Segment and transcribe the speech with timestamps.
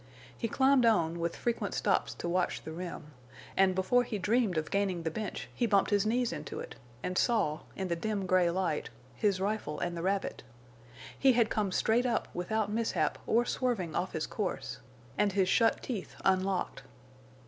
[0.35, 3.13] He climbed on, with frequent stops to watch the rim,
[3.55, 7.19] and before he dreamed of gaining the bench he bumped his knees into it, and
[7.19, 10.41] saw, in the dim gray light, his rifle and the rabbit.
[11.19, 14.79] He had come straight up without mishap or swerving off his course,
[15.19, 16.81] and his shut teeth unlocked.